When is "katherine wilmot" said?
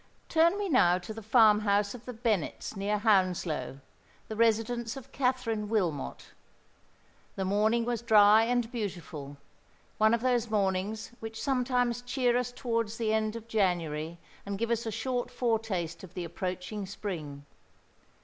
5.11-6.31